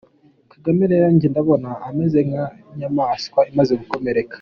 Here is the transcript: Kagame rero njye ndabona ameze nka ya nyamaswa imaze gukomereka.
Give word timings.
Kagame 0.51 0.83
rero 0.91 1.05
njye 1.13 1.27
ndabona 1.29 1.69
ameze 1.87 2.19
nka 2.27 2.43
ya 2.43 2.49
nyamaswa 2.77 3.39
imaze 3.51 3.73
gukomereka. 3.81 4.29